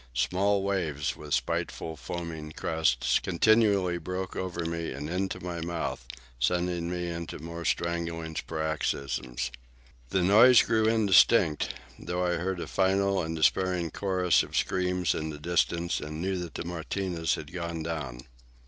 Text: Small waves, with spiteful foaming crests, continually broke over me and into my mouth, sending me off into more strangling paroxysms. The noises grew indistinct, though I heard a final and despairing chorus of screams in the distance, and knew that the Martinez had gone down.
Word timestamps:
Small 0.15 0.63
waves, 0.63 1.15
with 1.15 1.31
spiteful 1.31 1.95
foaming 1.95 2.53
crests, 2.53 3.19
continually 3.19 3.99
broke 3.99 4.35
over 4.35 4.65
me 4.65 4.91
and 4.93 5.07
into 5.07 5.39
my 5.43 5.61
mouth, 5.61 6.07
sending 6.39 6.89
me 6.89 7.07
off 7.13 7.17
into 7.19 7.37
more 7.37 7.63
strangling 7.63 8.35
paroxysms. 8.47 9.51
The 10.09 10.23
noises 10.23 10.65
grew 10.65 10.87
indistinct, 10.87 11.75
though 11.99 12.25
I 12.25 12.37
heard 12.37 12.59
a 12.59 12.65
final 12.65 13.21
and 13.21 13.35
despairing 13.35 13.91
chorus 13.91 14.41
of 14.41 14.57
screams 14.57 15.13
in 15.13 15.29
the 15.29 15.37
distance, 15.37 15.99
and 15.99 16.19
knew 16.19 16.37
that 16.39 16.55
the 16.55 16.65
Martinez 16.65 17.35
had 17.35 17.53
gone 17.53 17.83
down. 17.83 18.21